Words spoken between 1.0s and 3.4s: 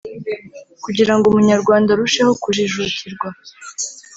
ngo umunyarwanda arusheho kujijukirwa,